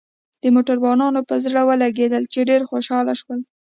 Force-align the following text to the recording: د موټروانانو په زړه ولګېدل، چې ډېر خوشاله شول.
د 0.43 0.43
موټروانانو 0.55 1.21
په 1.29 1.35
زړه 1.45 1.61
ولګېدل، 1.69 2.23
چې 2.33 2.47
ډېر 2.49 2.61
خوشاله 2.69 3.13
شول. 3.21 3.39